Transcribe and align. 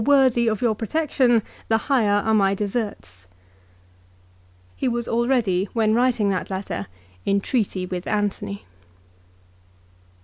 worthy 0.03 0.47
of 0.47 0.63
your 0.63 0.73
protection, 0.73 1.43
the 1.67 1.77
higher 1.85 2.23
are 2.23 2.33
my 2.33 2.55
deserts. 2.55 3.27
1" 3.29 3.35
He 4.77 4.87
was 4.87 5.07
already, 5.07 5.69
when 5.73 5.93
writing 5.93 6.29
that 6.29 6.49
letter, 6.49 6.87
in 7.23 7.39
treaty 7.39 7.85
with 7.85 8.07
Antony. 8.07 8.65